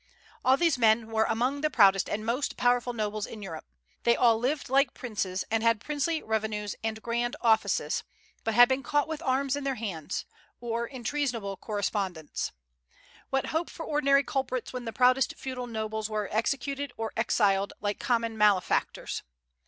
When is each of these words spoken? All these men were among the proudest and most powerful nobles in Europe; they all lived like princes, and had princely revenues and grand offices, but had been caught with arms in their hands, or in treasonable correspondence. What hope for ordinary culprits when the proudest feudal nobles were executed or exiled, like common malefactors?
All 0.43 0.57
these 0.57 0.79
men 0.79 1.11
were 1.11 1.25
among 1.25 1.61
the 1.61 1.69
proudest 1.69 2.09
and 2.09 2.25
most 2.25 2.57
powerful 2.57 2.91
nobles 2.91 3.27
in 3.27 3.43
Europe; 3.43 3.67
they 4.01 4.15
all 4.15 4.39
lived 4.39 4.67
like 4.67 4.95
princes, 4.95 5.45
and 5.51 5.61
had 5.61 5.79
princely 5.79 6.23
revenues 6.23 6.75
and 6.83 7.03
grand 7.03 7.35
offices, 7.39 8.03
but 8.43 8.55
had 8.55 8.67
been 8.67 8.81
caught 8.81 9.07
with 9.07 9.21
arms 9.21 9.55
in 9.55 9.63
their 9.63 9.75
hands, 9.75 10.25
or 10.59 10.87
in 10.87 11.03
treasonable 11.03 11.55
correspondence. 11.55 12.51
What 13.29 13.45
hope 13.53 13.69
for 13.69 13.85
ordinary 13.85 14.23
culprits 14.23 14.73
when 14.73 14.85
the 14.85 14.91
proudest 14.91 15.35
feudal 15.37 15.67
nobles 15.67 16.09
were 16.09 16.29
executed 16.31 16.91
or 16.97 17.13
exiled, 17.15 17.73
like 17.79 17.99
common 17.99 18.35
malefactors? 18.39 19.21